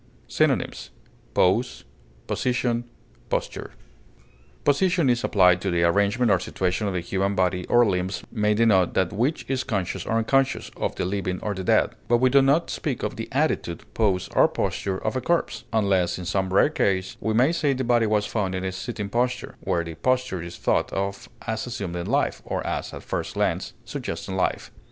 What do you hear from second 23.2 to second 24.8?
glance, suggesting life.